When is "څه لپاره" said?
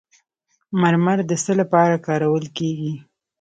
1.43-1.95